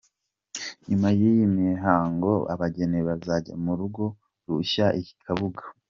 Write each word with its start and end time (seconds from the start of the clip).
Nyuma 0.87 1.07
y’iyi 1.19 1.45
mihango 1.57 2.31
abageni 2.53 2.99
bazajya 3.07 3.53
mu 3.63 3.73
rugo 3.79 4.03
rushya 4.47 4.87
i 5.01 5.03
Kabuga. 5.25 5.63